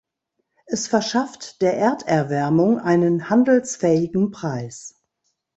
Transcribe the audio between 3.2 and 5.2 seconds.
handelsfähigen Preis.